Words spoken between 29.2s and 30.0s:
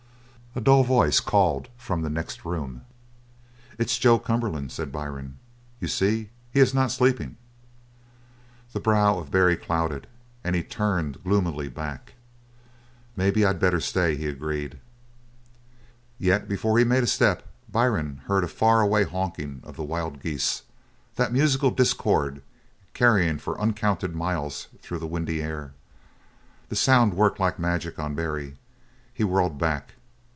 whirled back.